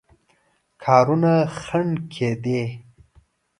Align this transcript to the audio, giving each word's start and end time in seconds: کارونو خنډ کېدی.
کارونو 0.83 1.33
خنډ 1.59 1.93
کېدی. 2.13 2.61